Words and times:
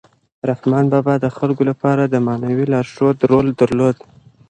رحمان 0.49 0.85
بابا 0.93 1.13
د 1.19 1.27
خلکو 1.37 1.63
لپاره 1.71 2.03
د 2.05 2.15
معنوي 2.27 2.65
لارښود 2.73 3.17
رول 3.31 3.47
درلود. 3.61 3.97